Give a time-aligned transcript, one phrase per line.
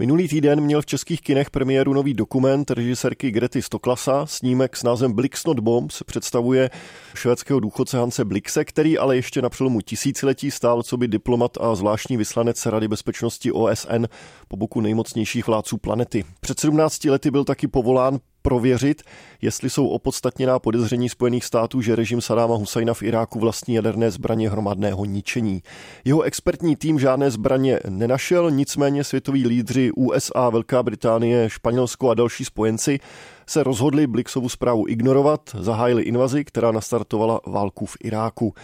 [0.00, 4.26] Minulý týden měl v českých kinech premiéru nový dokument režisérky Grety Stoklasa.
[4.26, 6.70] Snímek s názvem Blix Not Bombs představuje
[7.14, 11.74] švédského důchodce Hanse Blixe, který ale ještě na přelomu tisíciletí stál co by diplomat a
[11.74, 14.04] zvláštní vyslanec Rady bezpečnosti OSN
[14.48, 16.24] po boku nejmocnějších vládců planety.
[16.40, 19.02] Před 17 lety byl taky povolán prověřit,
[19.42, 24.50] jestli jsou opodstatněná podezření Spojených států, že režim Sadáma Husajna v Iráku vlastní jaderné zbraně
[24.50, 25.62] hromadného ničení.
[26.04, 32.44] Jeho expertní tým žádné zbraně nenašel, nicméně světoví lídři USA, Velká Británie, Španělsko a další
[32.44, 33.00] spojenci
[33.46, 38.54] se rozhodli Blixovu zprávu ignorovat, zahájili invazi, která nastartovala válku v Iráku.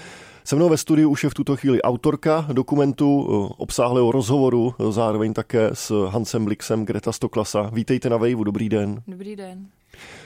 [0.47, 4.93] Se mnou ve studiu už je v tuto chvíli autorka dokumentu, eh, obsáhlého rozhovoru, eh,
[4.93, 7.71] zároveň také s Hansem Blixem Greta Stoklasa.
[7.73, 9.03] Vítejte na Vejvu, dobrý den.
[9.09, 9.67] Dobrý den.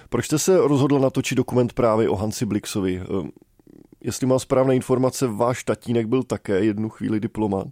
[0.09, 3.03] Proč jste se rozhodl natočit dokument právě o Hansi Blixovi?
[3.03, 3.29] Eh,
[4.01, 7.69] jestli mám správné informace, váš tatínek byl také jednu chvíli diplomat.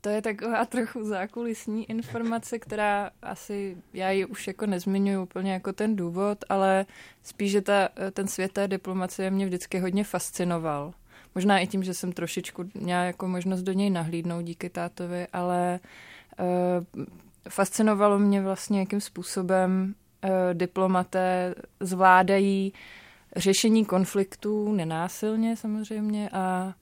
[0.00, 5.72] To je taková trochu zákulisní informace, která asi, já ji už jako nezmiňuji úplně jako
[5.72, 6.86] ten důvod, ale
[7.22, 10.92] spíš, že ta, ten svět té diplomacie mě vždycky hodně fascinoval.
[11.34, 15.80] Možná i tím, že jsem trošičku měla jako možnost do něj nahlídnout díky tátovi, ale
[16.40, 17.04] uh,
[17.48, 22.72] fascinovalo mě vlastně, jakým způsobem uh, diplomaté zvládají
[23.36, 26.74] řešení konfliktů nenásilně samozřejmě, a,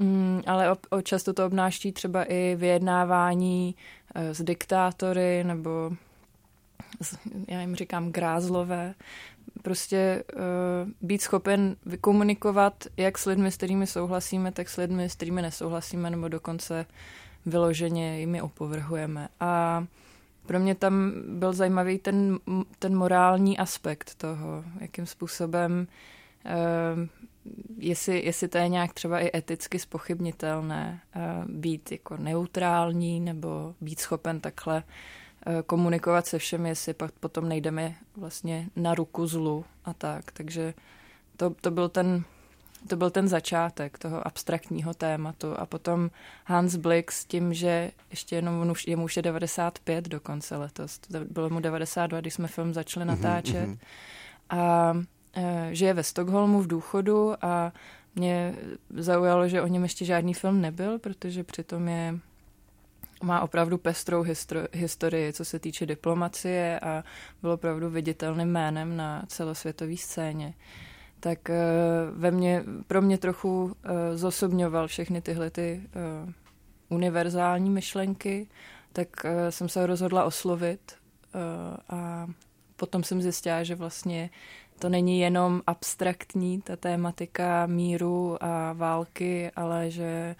[0.00, 3.74] um, ale o, často to obnáští třeba i vyjednávání
[4.16, 5.92] uh, s diktátory nebo
[7.48, 8.94] já jim říkám grázlové,
[9.62, 10.40] prostě uh,
[11.00, 16.10] být schopen vykomunikovat jak s lidmi, s kterými souhlasíme, tak s lidmi, s kterými nesouhlasíme,
[16.10, 16.86] nebo dokonce
[17.46, 19.28] vyloženě jimi opovrhujeme.
[19.40, 19.84] A
[20.46, 22.38] pro mě tam byl zajímavý ten,
[22.78, 25.86] ten morální aspekt toho, jakým způsobem,
[26.44, 27.06] uh,
[27.78, 34.00] jestli, jestli to je nějak třeba i eticky spochybnitelné, uh, být jako neutrální nebo být
[34.00, 34.82] schopen takhle uh,
[35.66, 40.32] komunikovat se všemi, jestli pak potom nejdeme vlastně na ruku zlu a tak.
[40.32, 40.74] Takže
[41.36, 42.24] to, to byl ten
[42.88, 46.10] to byl ten začátek toho abstraktního tématu a potom
[46.44, 51.18] Hans Blix tím, že ještě jenom on už, jemu už je 95 dokonce letos, to
[51.30, 53.78] bylo mu 92, když jsme film začali mhm, natáčet mm-hmm.
[54.50, 54.94] a
[55.36, 57.72] e, žije ve Stockholmu v důchodu a
[58.14, 58.54] mě
[58.90, 62.18] zaujalo, že o něm ještě žádný film nebyl, protože přitom je
[63.22, 64.24] má opravdu pestrou
[64.72, 67.04] historii, co se týče diplomacie a
[67.42, 70.54] byl opravdu viditelným jménem na celosvětové scéně.
[71.20, 71.56] Tak eh,
[72.12, 76.32] ve mně, pro mě trochu eh, zosobňoval všechny tyhle ty eh,
[76.88, 78.48] univerzální myšlenky,
[78.92, 79.08] tak
[79.50, 80.92] jsem se rozhodla oslovit
[81.88, 82.26] a
[82.76, 84.30] potom jsem zjistila, že vlastně
[84.78, 90.36] to není jenom abstraktní ta tématika míru a války, ale že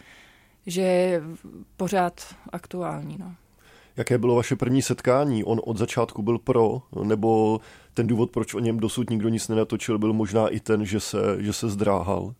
[0.66, 1.22] že je
[1.76, 3.16] pořád aktuální.
[3.18, 3.34] No.
[3.96, 5.44] Jaké bylo vaše první setkání?
[5.44, 7.60] On od začátku byl pro, nebo
[7.94, 11.18] ten důvod, proč o něm dosud nikdo nic nenatočil, byl možná i ten, že se,
[11.38, 12.34] že se zdráhal?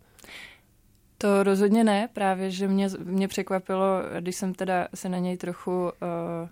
[1.18, 3.86] To rozhodně ne, právě, že mě, mě překvapilo,
[4.20, 6.48] když jsem teda se na něj trochu uh,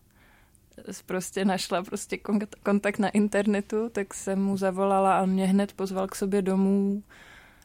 [1.07, 2.19] prostě našla prostě
[2.63, 7.03] kontakt na internetu, tak jsem mu zavolala a mě hned pozval k sobě domů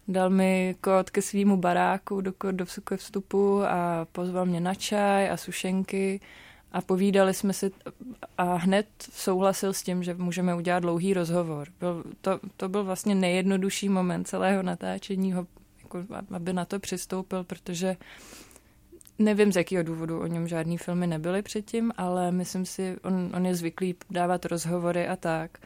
[0.07, 5.37] dal mi kód ke svýmu baráku do, do vstupu a pozval mě na čaj a
[5.37, 6.19] sušenky
[6.71, 7.71] a povídali jsme si
[8.37, 11.67] a hned souhlasil s tím, že můžeme udělat dlouhý rozhovor.
[11.79, 15.47] Byl, to, to byl vlastně nejjednodušší moment celého natáčení, ho,
[15.83, 17.97] jako, aby na to přistoupil, protože
[19.19, 23.45] nevím, z jakého důvodu o něm žádný filmy nebyly předtím, ale myslím si, on, on
[23.45, 25.57] je zvyklý dávat rozhovory a tak.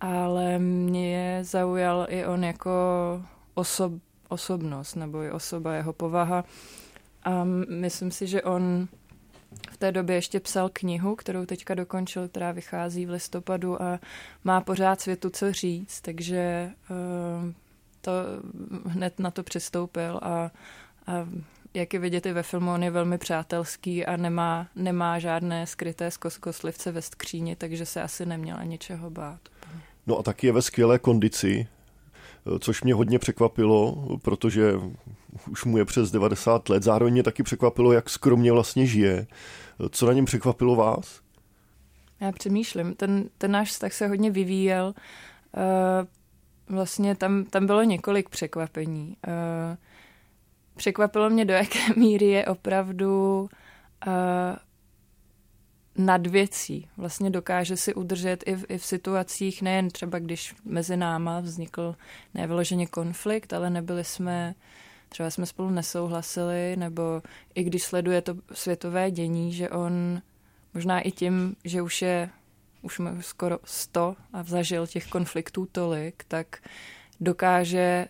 [0.00, 2.70] Ale mě zaujal i on jako
[3.58, 3.92] osob,
[4.28, 6.44] osobnost nebo i osoba, jeho povaha.
[7.24, 8.88] A myslím si, že on
[9.70, 13.98] v té době ještě psal knihu, kterou teďka dokončil, která vychází v listopadu a
[14.44, 17.52] má pořád světu co říct, takže uh,
[18.00, 18.12] to
[18.86, 20.50] hned na to přistoupil a,
[21.06, 21.28] a
[21.74, 26.10] jak je vidět i ve filmu, on je velmi přátelský a nemá, nemá žádné skryté
[26.40, 29.40] koslivce ve skříni, takže se asi neměla ničeho bát.
[30.06, 31.68] No a taky je ve skvělé kondici,
[32.60, 34.72] což mě hodně překvapilo, protože
[35.50, 36.82] už mu je přes 90 let.
[36.82, 39.26] Zároveň mě taky překvapilo, jak skromně vlastně žije.
[39.90, 41.20] Co na něm překvapilo vás?
[42.20, 42.94] Já přemýšlím.
[42.94, 44.94] Ten, ten náš vztah se hodně vyvíjel.
[45.56, 49.16] Uh, vlastně tam, tam bylo několik překvapení.
[49.26, 49.76] Uh,
[50.76, 53.40] překvapilo mě, do jaké míry je opravdu
[54.06, 54.12] uh,
[55.96, 56.88] nad věcí.
[56.96, 61.96] Vlastně dokáže si udržet i v, i v situacích, nejen třeba když mezi náma vznikl
[62.34, 64.54] nevyloženě konflikt, ale nebyli jsme,
[65.08, 67.22] třeba jsme spolu nesouhlasili, nebo
[67.54, 70.22] i když sleduje to světové dění, že on
[70.74, 72.30] možná i tím, že už je
[72.82, 76.62] už má skoro 100 a zažil těch konfliktů tolik, tak
[77.20, 78.08] dokáže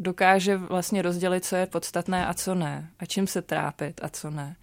[0.00, 4.30] dokáže vlastně rozdělit, co je podstatné a co ne, a čím se trápit a co
[4.30, 4.56] ne.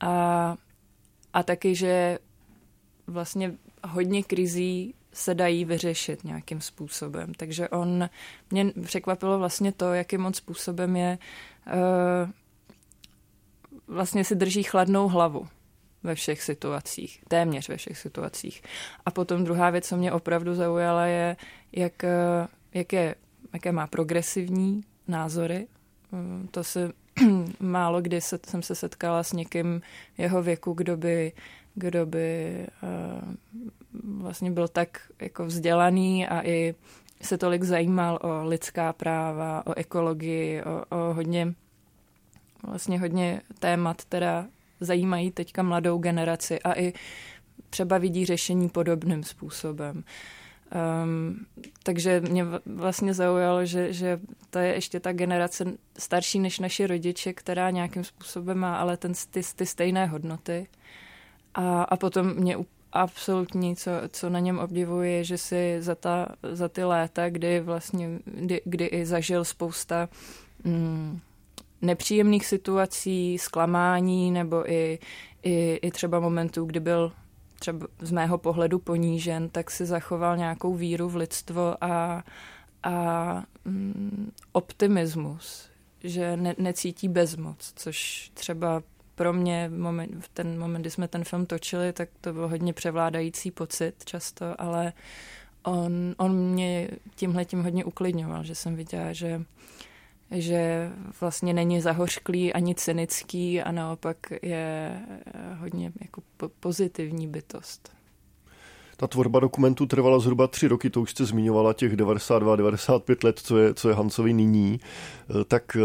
[0.00, 0.56] A,
[1.32, 2.18] a taky, že
[3.06, 3.52] vlastně
[3.84, 7.34] hodně krizí se dají vyřešit nějakým způsobem.
[7.34, 8.08] Takže on,
[8.50, 11.18] mě překvapilo vlastně to, jakým moc způsobem je,
[11.66, 12.30] uh,
[13.86, 15.48] vlastně si drží chladnou hlavu
[16.02, 18.62] ve všech situacích, téměř ve všech situacích.
[19.06, 21.36] A potom druhá věc, co mě opravdu zaujala, je,
[21.72, 23.14] jak, eh, jak je,
[23.52, 25.66] jaké má progresivní názory.
[26.12, 26.92] Eh, to se
[27.60, 29.82] málo kdy se, jsem se setkala s někým
[30.18, 31.32] jeho věku, kdo by,
[31.74, 33.34] kdo by uh,
[34.22, 36.74] vlastně byl tak jako vzdělaný a i
[37.22, 41.54] se tolik zajímal o lidská práva, o ekologii, o, o hodně
[42.62, 44.46] vlastně hodně témat, která
[44.80, 46.92] zajímají teďka mladou generaci a i
[47.70, 50.04] třeba vidí řešení podobným způsobem.
[51.04, 51.46] Um,
[51.82, 54.20] takže mě vlastně zaujalo, že, že
[54.50, 55.64] to je ještě ta generace
[55.98, 60.66] starší než naši rodiče, která nějakým způsobem má ale ten, ty, ty stejné hodnoty.
[61.54, 62.56] A, a potom mě
[62.92, 67.60] absolutní, co, co na něm obdivuji, je, že si za, ta, za ty léta, kdy
[67.60, 70.08] vlastně, kdy, kdy i zažil spousta
[70.64, 71.20] mm,
[71.82, 74.98] nepříjemných situací, zklamání nebo i,
[75.42, 77.12] i, i třeba momentů, kdy byl
[77.60, 82.24] třeba z mého pohledu ponížen, tak si zachoval nějakou víru v lidstvo a,
[82.82, 85.68] a mm, optimismus,
[86.04, 88.82] že ne, necítí bezmoc, což třeba
[89.14, 92.72] pro mě moment, v ten moment, kdy jsme ten film točili, tak to byl hodně
[92.72, 94.92] převládající pocit často, ale
[95.62, 99.42] on, on mě tímhle tím hodně uklidňoval, že jsem viděla, že
[100.30, 100.90] že
[101.20, 105.00] vlastně není zahořklý ani cynický a naopak je
[105.58, 106.22] hodně jako
[106.60, 108.00] pozitivní bytost.
[109.00, 113.58] Ta tvorba dokumentu trvala zhruba tři roky, to už jste zmiňovala, těch 92-95 let, co
[113.58, 114.80] je, co je Hancovi nyní.
[114.80, 115.80] Eh, tak eh,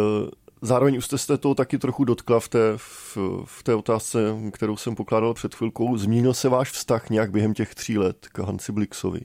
[0.61, 4.19] zároveň už jste se toho taky trochu dotkla v té, v, v té otázce,
[4.51, 5.97] kterou jsem pokládal před chvilkou.
[5.97, 9.21] Zmínil se váš vztah nějak během těch tří let k Hanci Blixovi?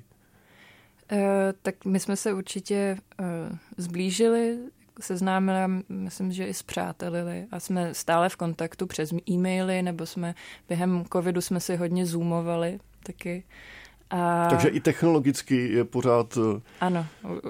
[1.62, 2.96] Tak my jsme se určitě
[3.76, 4.58] zblížili
[5.00, 10.34] seznámila, myslím, že i zpřátelili a jsme stále v kontaktu přes e-maily, nebo jsme
[10.68, 13.44] během covidu jsme si hodně zoomovali taky.
[14.10, 14.46] A...
[14.50, 16.38] Takže i technologicky je pořád...
[16.56, 17.06] Eh, ano,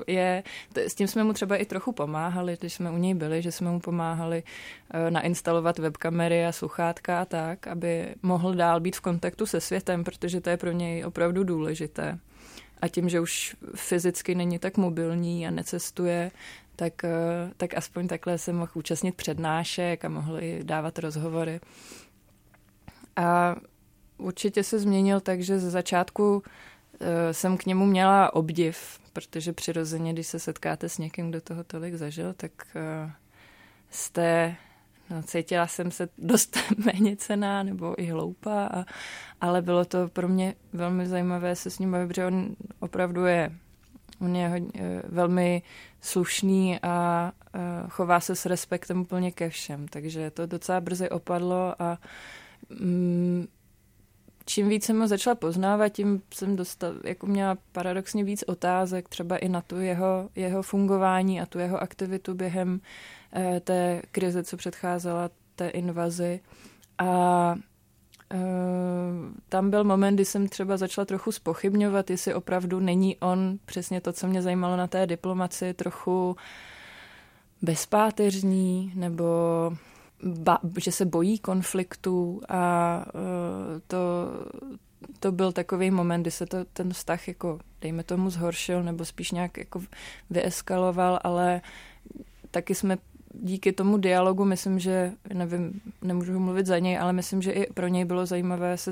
[0.07, 0.43] je,
[0.77, 3.71] s tím jsme mu třeba i trochu pomáhali, když jsme u něj byli, že jsme
[3.71, 4.43] mu pomáhali
[4.91, 10.05] eh, nainstalovat webkamery a sluchátka a tak, aby mohl dál být v kontaktu se světem,
[10.05, 12.19] protože to je pro něj opravdu důležité.
[12.83, 16.31] A tím, že už fyzicky není tak mobilní a necestuje,
[16.81, 21.61] tak, eh, tak aspoň takhle se mohl účastnit přednášek a mohl i dávat rozhovory.
[23.17, 23.57] A
[24.19, 26.43] určitě se změnil tak, že ze začátku
[27.01, 31.65] eh, jsem k němu měla obdiv, protože přirozeně, když se setkáte s někým, kdo toho
[31.65, 33.13] tolik zažil, tak eh,
[33.91, 34.57] jste,
[35.11, 36.59] no, cítila jsem se dost
[36.93, 38.85] méně cená nebo i hloupá, a,
[39.41, 43.51] ale bylo to pro mě velmi zajímavé se s ním bavit, protože on opravdu je
[44.21, 45.63] On je hodně, eh, velmi
[46.01, 47.59] slušný a eh,
[47.89, 51.99] chová se s respektem úplně ke všem, takže to docela brzy opadlo a
[52.81, 53.47] mm,
[54.45, 59.37] čím víc jsem ho začala poznávat, tím jsem dostal, jako měla paradoxně víc otázek třeba
[59.37, 62.81] i na tu jeho, jeho fungování a tu jeho aktivitu během
[63.33, 66.41] eh, té krize, co předcházela té invazi.
[66.99, 67.55] A
[69.49, 74.13] tam byl moment, kdy jsem třeba začala trochu spochybňovat, jestli opravdu není on přesně to,
[74.13, 76.37] co mě zajímalo na té diplomaci, trochu
[77.63, 79.27] bezpáteřní, nebo
[80.23, 83.99] ba, že se bojí konfliktu a uh, to,
[85.21, 89.31] to byl takový moment, kdy se to, ten vztah jako, dejme tomu, zhoršil, nebo spíš
[89.31, 89.83] nějak jako
[90.31, 91.61] vyeskaloval, ale
[92.51, 92.99] taky jsme
[93.35, 97.87] díky tomu dialogu myslím, že, nevím, nemůžu mluvit za něj, ale myslím, že i pro
[97.89, 98.91] něj bylo zajímavé se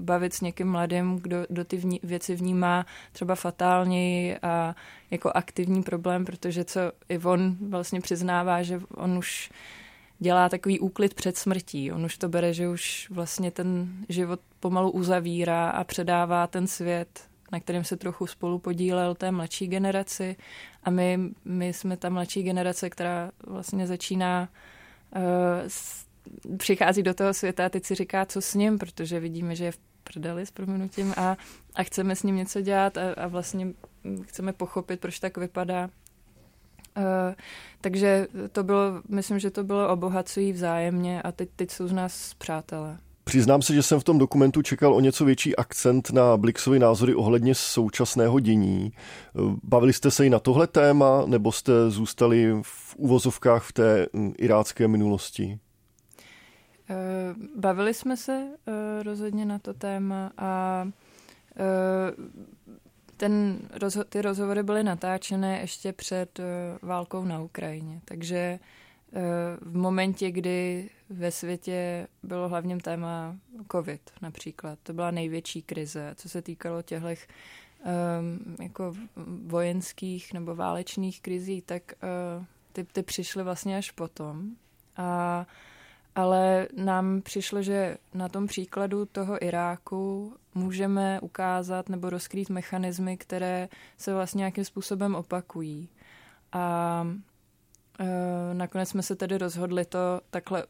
[0.00, 4.74] bavit s někým mladým, kdo, kdo ty vní, věci vnímá třeba fatálněji a
[5.10, 9.50] jako aktivní problém, protože co i on vlastně přiznává, že on už
[10.18, 11.92] dělá takový úklid před smrtí.
[11.92, 17.08] On už to bere, že už vlastně ten život pomalu uzavírá a předává ten svět
[17.52, 20.36] na kterém se trochu spolu podílel té mladší generaci
[20.86, 24.48] a my, my jsme ta mladší generace, která vlastně začíná
[25.16, 25.22] uh,
[25.68, 26.06] s,
[26.56, 29.72] přichází do toho světa a teď si říká, co s ním, protože vidíme, že je
[29.72, 29.78] v
[30.12, 31.36] prdeli s proměnutím a,
[31.74, 33.68] a chceme s ním něco dělat a, a vlastně
[34.22, 35.90] chceme pochopit, proč tak vypadá.
[36.96, 37.02] Uh,
[37.80, 42.34] takže to bylo, myslím, že to bylo obohacují vzájemně a teď, teď jsou z nás
[42.34, 42.98] přátelé.
[43.28, 47.14] Přiznám se, že jsem v tom dokumentu čekal o něco větší akcent na Blixovi názory
[47.14, 48.92] ohledně současného dění.
[49.62, 54.32] Bavili jste se i na tohle téma, nebo jste zůstali v uvozovkách v té hm,
[54.38, 55.58] irácké minulosti?
[56.90, 56.94] Eh,
[57.56, 60.84] bavili jsme se eh, rozhodně na to téma a
[61.56, 62.12] eh,
[63.16, 63.58] ten,
[64.08, 66.40] ty rozhovory byly natáčené ještě před
[66.82, 68.58] válkou na Ukrajině, takže
[69.60, 73.36] v momentě, kdy ve světě bylo hlavním téma
[73.72, 74.78] COVID například.
[74.82, 78.94] To byla největší krize, co se týkalo těchto um, jako
[79.46, 81.82] vojenských nebo válečných krizí, tak
[82.38, 84.50] uh, ty, ty přišly vlastně až potom.
[84.96, 85.46] A,
[86.14, 93.68] ale nám přišlo, že na tom příkladu toho Iráku můžeme ukázat nebo rozkrýt mechanismy, které
[93.98, 95.88] se vlastně nějakým způsobem opakují.
[96.52, 97.35] A Eh,
[98.52, 100.66] nakonec jsme se tedy rozhodli to takhle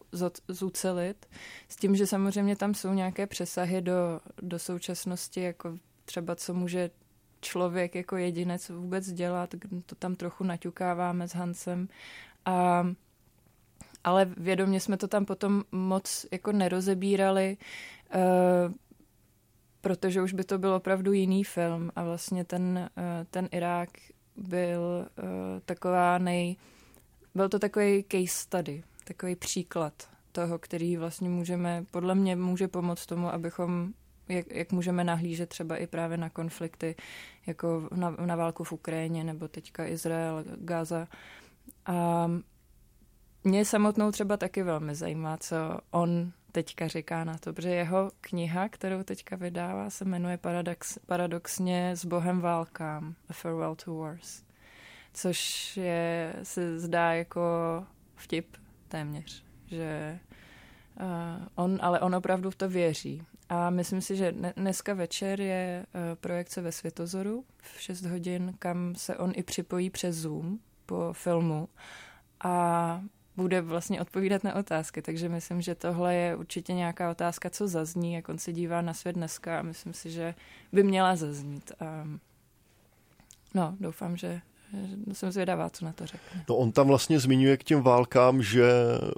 [0.48, 1.26] zucelit,
[1.68, 6.90] s tím, že samozřejmě tam jsou nějaké přesahy do, do současnosti, jako třeba co může
[7.40, 9.54] člověk jako jedinec vůbec dělat,
[9.86, 11.88] to tam trochu naťukáváme s Hansem.
[12.44, 12.86] A,
[14.04, 17.56] ale vědomě jsme to tam potom moc jako nerozebírali,
[18.14, 18.74] uh,
[19.80, 23.90] protože už by to byl opravdu jiný film a vlastně ten, uh, ten Irák
[24.36, 24.80] byl
[25.18, 25.24] uh,
[25.64, 26.56] taková nej,
[27.36, 33.06] byl to takový case study, takový příklad toho, který vlastně můžeme, podle mě může pomoct
[33.06, 33.92] tomu, abychom
[34.28, 36.96] jak, jak můžeme nahlížet třeba i právě na konflikty,
[37.46, 41.08] jako na, na válku v Ukrajině nebo teďka Izrael, Gaza.
[41.86, 42.30] A
[43.44, 45.56] mě samotnou třeba taky velmi zajímá, co
[45.90, 51.90] on teďka říká na to, protože jeho kniha, kterou teďka vydává, se jmenuje paradox, paradoxně
[51.90, 54.45] S Bohem válkám, A Farewell to Wars
[55.16, 57.42] což je, se zdá jako
[58.14, 58.56] vtip
[58.88, 60.18] téměř, že
[61.00, 63.22] uh, on, ale on opravdu v to věří.
[63.48, 68.94] A myslím si, že dneska večer je uh, projekce ve Světozoru v 6 hodin, kam
[68.94, 71.68] se on i připojí přes Zoom po filmu
[72.40, 73.00] a
[73.36, 78.12] bude vlastně odpovídat na otázky, takže myslím, že tohle je určitě nějaká otázka, co zazní,
[78.12, 80.34] jak on se dívá na svět dneska a myslím si, že
[80.72, 81.72] by měla zaznít.
[81.80, 82.08] A
[83.54, 84.40] no, doufám, že
[85.12, 86.44] jsem zvědavá, co na to řekne.
[86.48, 88.70] No on tam vlastně zmiňuje k těm válkám, že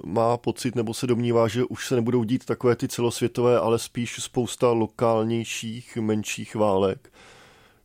[0.05, 4.23] má pocit nebo se domnívá, že už se nebudou dít takové ty celosvětové, ale spíš
[4.23, 7.11] spousta lokálnějších, menších válek.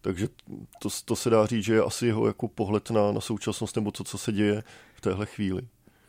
[0.00, 0.28] Takže
[0.78, 3.90] to, to se dá říct, že je asi jeho jako pohled na, na současnost nebo
[3.90, 4.62] to, co se děje
[4.94, 5.62] v téhle chvíli.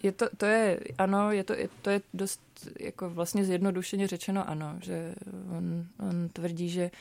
[0.03, 2.41] Je to, to je, ano, je to, to je dost
[2.79, 5.15] jako vlastně zjednodušeně řečeno ano, že
[5.57, 6.91] on, on tvrdí, že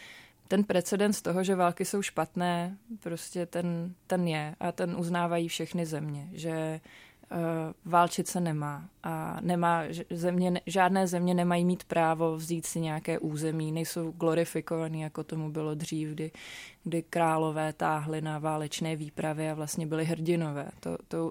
[0.49, 5.87] ten precedens toho, že války jsou špatné, prostě ten, ten je a ten uznávají všechny
[5.87, 6.81] země, že
[7.33, 7.39] uh,
[7.85, 13.73] válčit se nemá a nemá země, žádné země nemají mít právo vzít si nějaké území,
[13.73, 16.31] nejsou glorifikovaný, jako tomu bylo dřív, kdy,
[16.85, 20.69] kdy králové táhli na válečné výpravy a vlastně byli hrdinové.
[20.81, 21.31] To, to,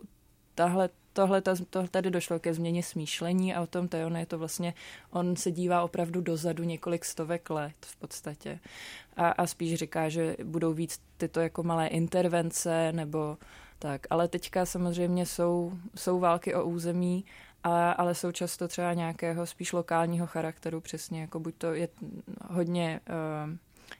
[0.55, 4.37] tahle tohle, to, tady došlo ke změně smýšlení a o tom to on je to
[4.37, 4.73] vlastně,
[5.11, 8.59] on se dívá opravdu dozadu několik stovek let v podstatě
[9.17, 13.37] a, a spíš říká, že budou víc tyto jako malé intervence nebo
[13.79, 14.07] tak.
[14.09, 17.25] Ale teďka samozřejmě jsou, jsou války o území,
[17.63, 21.89] a, ale jsou často třeba nějakého spíš lokálního charakteru, přesně jako buď to je
[22.49, 23.55] hodně uh,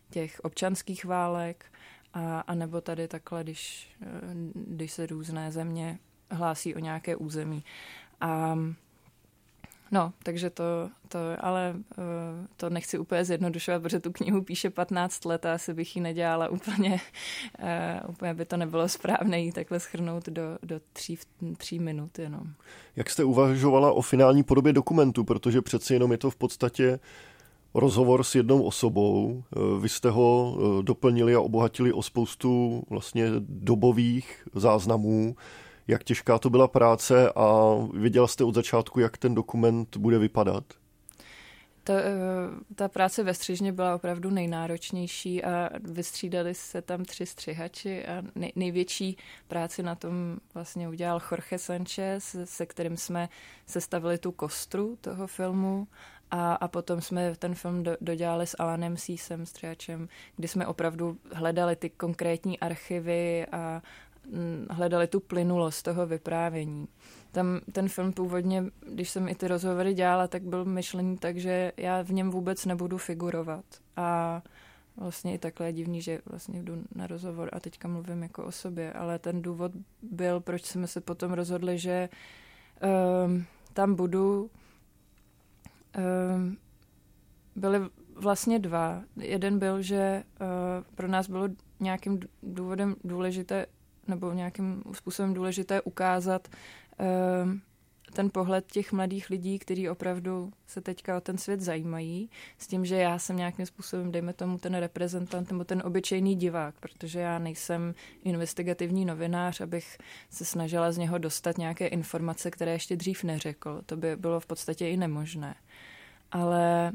[0.10, 1.66] těch občanských válek,
[2.14, 6.00] a, a nebo tady takhle, když, uh, když se různé země
[6.34, 7.64] hlásí o nějaké území.
[8.22, 8.58] A
[9.94, 10.64] No, takže to,
[11.08, 12.04] to ale uh,
[12.58, 16.48] to nechci úplně zjednodušovat, protože tu knihu píše 15 let a asi bych ji nedělala
[16.48, 17.00] úplně,
[18.04, 21.18] uh, úplně by to nebylo správné ji takhle schrnout do, do tří,
[21.58, 22.54] tří minut jenom.
[22.96, 27.00] Jak jste uvažovala o finální podobě dokumentu, protože přeci jenom je to v podstatě
[27.74, 29.44] rozhovor s jednou osobou.
[29.56, 35.36] Eh, vy jste ho doplnili a obohatili o spoustu vlastně dobových záznamů
[35.88, 40.64] jak těžká to byla práce a věděla jste od začátku, jak ten dokument bude vypadat?
[41.84, 42.14] Ta, eh,
[42.76, 48.52] ta práce ve střižně byla opravdu nejnáročnější a vystřídali se tam tři střihači a nej,
[48.56, 53.30] největší práci na tom vlastně udělal Jorge Sanchez, se kterým jsme
[53.66, 55.88] sestavili tu kostru toho filmu
[56.32, 61.18] a, a potom jsme ten film do, dodělali s Alanem Sísem, střihačem, kdy jsme opravdu
[61.34, 63.82] hledali ty konkrétní archivy a,
[64.70, 66.88] hledali tu plynulost toho vyprávění.
[67.32, 68.64] Tam ten film původně,
[68.94, 72.66] když jsem i ty rozhovory dělala, tak byl myšlený tak, že já v něm vůbec
[72.66, 73.66] nebudu figurovat.
[73.98, 74.42] A
[74.98, 78.52] vlastně i takhle je divný, že vlastně jdu na rozhovor a teďka mluvím jako o
[78.52, 82.10] sobě, ale ten důvod byl, proč jsme se potom rozhodli, že
[83.26, 84.50] um, tam budu
[86.36, 86.58] um,
[87.56, 87.80] byly
[88.16, 89.04] vlastně dva.
[89.18, 90.48] Jeden byl, že uh,
[90.96, 91.50] pro nás bylo
[91.80, 93.66] nějakým důvodem důležité,
[94.08, 96.48] nebo nějakým způsobem důležité ukázat
[97.00, 97.54] uh,
[98.14, 102.86] ten pohled těch mladých lidí, kteří opravdu se teďka o ten svět zajímají, s tím,
[102.86, 107.40] že já jsem nějakým způsobem, dejme tomu, ten reprezentant nebo ten obyčejný divák, protože já
[107.40, 109.98] nejsem investigativní novinář, abych
[110.30, 113.82] se snažila z něho dostat nějaké informace, které ještě dřív neřekl.
[113.86, 115.56] To by bylo v podstatě i nemožné.
[116.32, 116.92] Ale,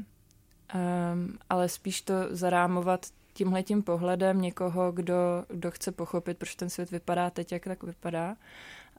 [0.75, 3.05] um, ale spíš to zarámovat
[3.39, 8.35] tímhletím pohledem někoho, kdo, kdo chce pochopit, proč ten svět vypadá teď, jak tak vypadá.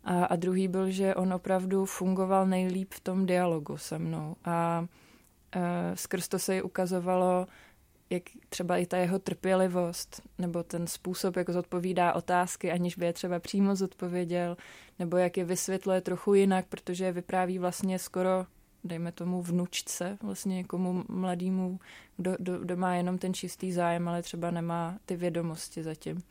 [0.05, 4.37] A, a druhý byl, že on opravdu fungoval nejlíp v tom dialogu se mnou.
[4.45, 4.87] A
[5.53, 7.47] e, skrz to se jí ukazovalo,
[8.11, 13.13] jak třeba i ta jeho trpělivost, nebo ten způsob, jak zodpovídá otázky, aniž by je
[13.13, 14.57] třeba přímo zodpověděl,
[14.99, 18.47] nebo jak je vysvětluje trochu jinak, protože je vypráví vlastně skoro,
[18.85, 21.81] dejme tomu, vnučce, vlastně někomu mladému,
[22.17, 26.23] kdo, kdo, kdo má jenom ten čistý zájem, ale třeba nemá ty vědomosti zatím.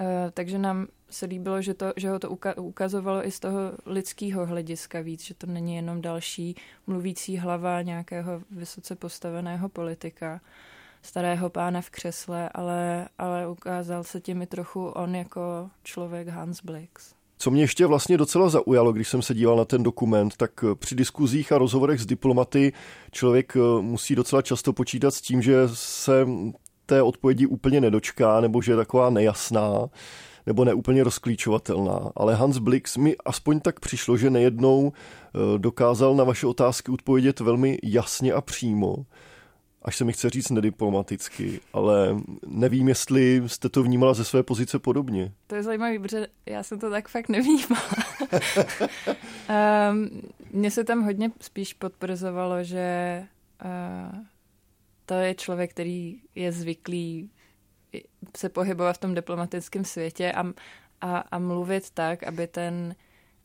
[0.00, 4.46] Eh, takže nám se líbilo, že, to, že ho to ukazovalo i z toho lidského
[4.46, 6.56] hlediska víc, že to není jenom další
[6.86, 10.40] mluvící hlava nějakého vysoce postaveného politika,
[11.02, 16.64] starého pána v křesle, ale, ale ukázal se tím i trochu on jako člověk Hans
[16.64, 17.19] Blix.
[17.42, 20.94] Co mě ještě vlastně docela zaujalo, když jsem se díval na ten dokument, tak při
[20.94, 22.72] diskuzích a rozhovorech s diplomaty
[23.12, 26.26] člověk eh, musí docela často počítat s tím, že se
[26.86, 29.88] té odpovědi úplně nedočká, nebo že je taková nejasná,
[30.46, 32.12] nebo neúplně rozklíčovatelná.
[32.16, 37.40] Ale Hans Blix mi aspoň tak přišlo, že nejednou eh, dokázal na vaše otázky odpovědět
[37.40, 38.96] velmi jasně a přímo.
[39.82, 44.78] Až se mi chce říct nediplomaticky, ale nevím, jestli jste to vnímala ze své pozice
[44.78, 45.32] podobně.
[45.46, 47.88] To je zajímavé, protože já jsem to tak fakt nevnímala.
[49.90, 50.10] um,
[50.52, 53.22] mně se tam hodně spíš potvrzovalo, že
[53.64, 54.18] uh,
[55.06, 57.30] to je člověk, který je zvyklý
[58.36, 60.52] se pohybovat v tom diplomatickém světě a,
[61.00, 62.94] a, a mluvit tak, aby, ten,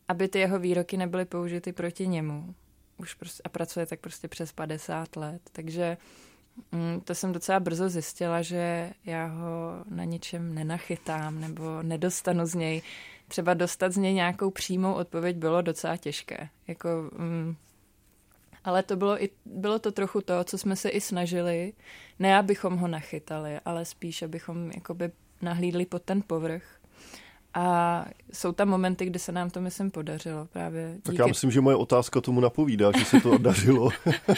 [0.08, 2.54] aby ty jeho výroky nebyly použity proti němu.
[2.96, 5.42] Už prostě, a pracuje tak prostě přes 50 let.
[5.52, 5.96] Takže
[6.72, 12.54] mm, to jsem docela brzo zjistila, že já ho na ničem nenachytám nebo nedostanu z
[12.54, 12.82] něj.
[13.28, 16.48] Třeba dostat z něj nějakou přímou odpověď bylo docela těžké.
[16.68, 16.88] Jako,
[17.18, 17.56] mm,
[18.64, 21.72] ale to bylo, i, bylo to trochu to, co jsme se i snažili.
[22.18, 25.10] Ne, abychom ho nachytali, ale spíš, abychom jakoby
[25.42, 26.80] nahlídli pod ten povrch.
[27.58, 30.92] A jsou tam momenty, kdy se nám to, myslím, podařilo právě.
[30.94, 31.02] Díky...
[31.02, 33.90] Tak já myslím, že moje otázka tomu napovídá, že se to oddařilo.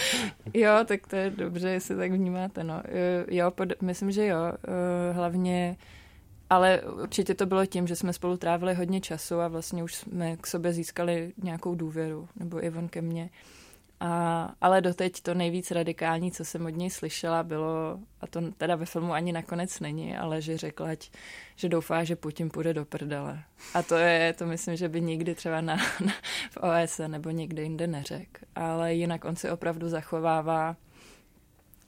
[0.55, 2.65] jo, tak to je dobře, jestli tak vnímáte.
[2.65, 2.83] No.
[3.29, 3.83] Jo, pod...
[3.83, 4.39] myslím, že jo.
[5.13, 5.77] Hlavně
[6.51, 10.37] ale určitě to bylo tím, že jsme spolu trávili hodně času a vlastně už jsme
[10.37, 13.31] k sobě získali nějakou důvěru, nebo i on ke mně.
[14.01, 18.77] A, ale doteď to nejvíc radikální, co jsem od něj slyšela, bylo, a to teda
[18.77, 20.89] ve filmu ani nakonec není, ale že řekla,
[21.57, 23.43] že doufá, že Putin půjde do prdele.
[23.75, 26.13] A to je, to myslím, že by nikdy třeba na, na,
[26.51, 28.45] v OSN nebo někde jinde neřekl.
[28.55, 30.77] Ale jinak on si opravdu zachovává,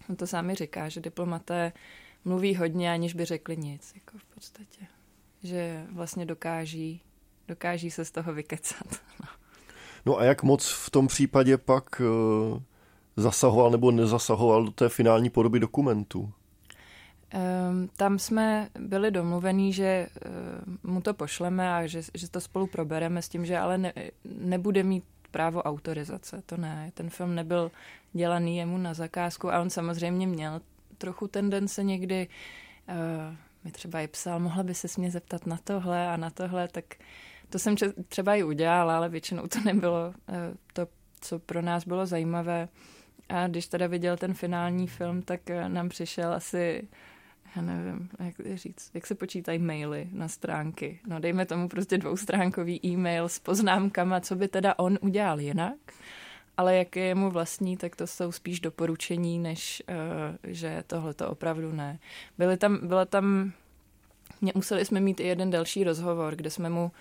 [0.08, 1.72] on to sami říká, že diplomaté
[2.24, 4.86] mluví hodně, aniž by řekli nic, jako v podstatě.
[5.42, 7.02] Že vlastně dokáží,
[7.48, 8.86] dokáží se z toho vykecat.
[9.20, 9.39] No.
[10.06, 12.58] No a jak moc v tom případě pak uh,
[13.16, 16.20] zasahoval nebo nezasahoval do té finální podoby dokumentu?
[16.20, 20.06] Um, tam jsme byli domluvení, že
[20.84, 23.92] uh, mu to pošleme a že, že to spolu probereme s tím, že ale ne,
[24.24, 26.42] nebude mít právo autorizace.
[26.46, 26.90] To ne.
[26.94, 27.70] Ten film nebyl
[28.12, 30.60] dělaný jemu na zakázku a on samozřejmě měl
[30.98, 32.28] trochu tendence někdy,
[32.88, 33.34] uh,
[33.64, 36.84] mi třeba i psal, mohla by se mě zeptat na tohle a na tohle, tak
[37.00, 37.06] uh,
[37.50, 37.74] to jsem
[38.08, 40.86] třeba i udělala, ale většinou to nebylo eh, to,
[41.20, 42.68] co pro nás bylo zajímavé.
[43.28, 46.88] A když teda viděl ten finální film, tak eh, nám přišel asi
[47.56, 51.00] já nevím, jak říct, jak se počítají maily na stránky.
[51.06, 55.78] No dejme tomu prostě dvoustránkový e-mail s poznámkama, co by teda on udělal jinak,
[56.56, 59.96] ale jak je mu vlastní, tak to jsou spíš doporučení, než uh,
[60.42, 61.98] že tohle to opravdu ne.
[62.38, 63.52] Byly tam, byla tam,
[64.54, 66.92] museli jsme mít i jeden další rozhovor, kde jsme mu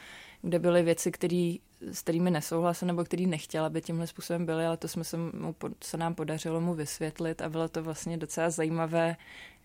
[0.42, 4.78] kde byly věci, který, s kterými nesouhlasil nebo který nechtěl, aby tímhle způsobem byly, ale
[4.78, 9.16] to jsme se, mu, se nám podařilo mu vysvětlit a bylo to vlastně docela zajímavé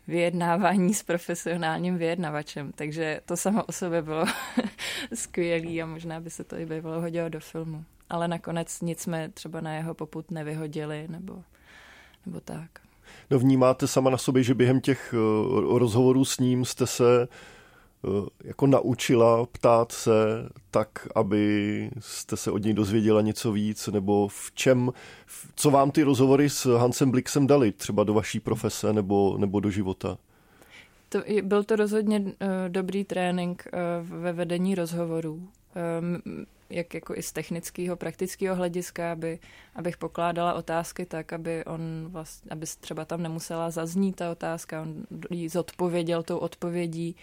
[0.08, 4.24] vyjednávání s profesionálním vyjednavačem, takže to samo o sobě bylo
[5.14, 7.84] skvělé a možná by se to i bývalo hodilo do filmu.
[8.10, 11.42] Ale nakonec nic jsme třeba na jeho poput nevyhodili nebo,
[12.26, 12.70] nebo tak.
[13.30, 17.28] No vnímáte sama na sobě, že během těch eh, rozhovorů s ním jste se
[18.44, 20.12] jako naučila ptát se
[20.70, 24.90] tak, aby jste se od něj dozvěděla něco víc, nebo v čem,
[25.54, 29.70] co vám ty rozhovory s Hansem Blixem dali, třeba do vaší profese nebo, nebo do
[29.70, 30.18] života?
[31.08, 32.28] To, byl to rozhodně uh,
[32.68, 35.34] dobrý trénink uh, ve vedení rozhovorů.
[35.34, 39.38] Um, jak jako i z technického, praktického hlediska, aby,
[39.74, 45.04] abych pokládala otázky tak, aby on vlastně, aby třeba tam nemusela zaznít ta otázka, on
[45.30, 47.16] jí zodpověděl tou odpovědí,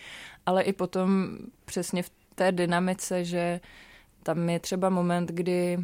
[0.46, 3.60] ale i potom přesně v té dynamice, že
[4.24, 5.80] tam je třeba moment, kdy,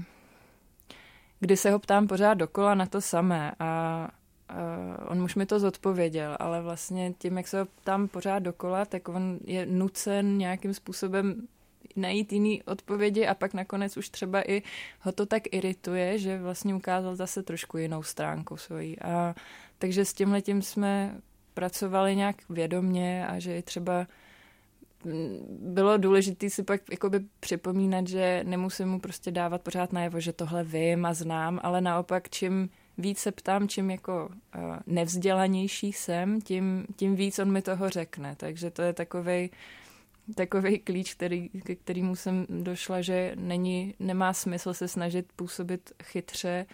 [1.39, 4.09] kdy se ho ptám pořád dokola na to samé a
[4.51, 8.85] Uh, on už mi to zodpověděl, ale vlastně tím, jak se ho ptám pořád dokola,
[8.85, 11.47] tak on je nucen nějakým způsobem
[11.95, 14.61] najít jiný odpovědi a pak nakonec už třeba i
[14.99, 18.99] ho to tak irituje, že vlastně ukázal zase trošku jinou stránku svojí.
[18.99, 19.35] A
[19.77, 21.21] takže s tím letím jsme
[21.53, 24.07] pracovali nějak vědomně a že třeba
[25.03, 30.33] mm, bylo důležité si pak jakoby připomínat, že nemusím mu prostě dávat pořád najevo, že
[30.33, 36.41] tohle vím a znám, ale naopak čím víc se ptám, čím jako uh, nevzdělanější jsem,
[36.41, 38.35] tím, tím víc on mi toho řekne.
[38.35, 39.49] Takže to je takovej
[40.35, 46.65] takový klíč, který, ke kterému jsem došla, že není, nemá smysl se snažit působit chytře,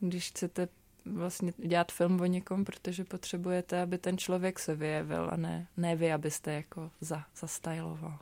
[0.00, 0.68] když chcete
[1.06, 5.96] vlastně dělat film o někom, protože potřebujete, aby ten člověk se vyjevil a ne, ne
[5.96, 8.18] vy, abyste jako za, zastajloval.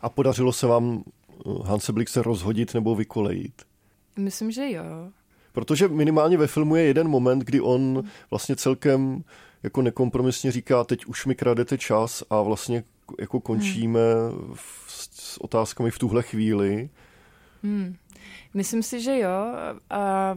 [0.00, 1.04] A podařilo se vám
[1.46, 3.62] eh, Hanse se rozhodit nebo vykolejit?
[4.16, 4.84] Myslím, že jo.
[5.52, 9.24] Protože minimálně ve filmu je jeden moment, kdy on vlastně celkem
[9.62, 12.84] jako nekompromisně říká, teď už mi kradete čas a vlastně
[13.20, 14.54] jako končíme hmm.
[14.56, 16.90] s otázkami v tuhle chvíli.
[17.62, 17.96] Hmm.
[18.54, 19.54] Myslím si, že jo.
[19.90, 20.34] A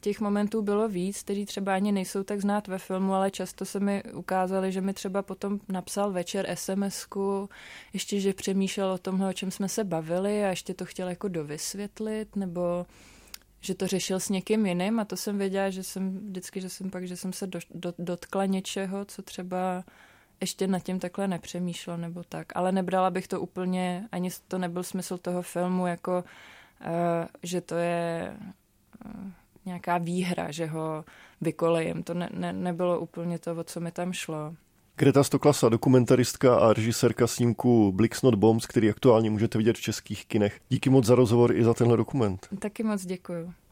[0.00, 3.80] těch momentů bylo víc, kteří třeba ani nejsou tak znát ve filmu, ale často se
[3.80, 7.48] mi ukázali, že mi třeba potom napsal večer SMS-ku,
[7.92, 11.28] ještě, že přemýšlel o tomhle, o čem jsme se bavili a ještě to chtěl jako
[11.28, 12.86] dovysvětlit, nebo
[13.60, 16.90] že to řešil s někým jiným a to jsem věděla, že jsem vždycky, že jsem
[16.90, 19.84] pak, že jsem se do, do, dotkla něčeho, co třeba
[20.40, 22.46] ještě nad tím takhle nepřemýšlel nebo tak.
[22.56, 26.24] Ale nebrala bych to úplně, ani to nebyl smysl toho filmu, jako
[26.80, 26.90] uh,
[27.42, 28.36] že to je
[29.04, 29.30] uh,
[29.66, 31.04] nějaká výhra, že ho
[31.40, 32.02] vykolejím.
[32.02, 34.54] To ne, ne, nebylo úplně to, o co mi tam šlo.
[34.98, 40.26] Greta Stoklasa, dokumentaristka a režisérka snímku Blix Not Bombs, který aktuálně můžete vidět v českých
[40.26, 40.60] kinech.
[40.68, 42.48] Díky moc za rozhovor i za tenhle dokument.
[42.58, 43.52] Taky moc děkuju.